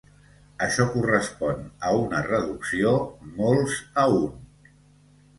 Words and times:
Això 0.67 0.85
correspon 0.93 1.59
a 1.89 1.91
una 2.05 2.21
reducció 2.27 2.93
molts-a-un. 3.41 4.73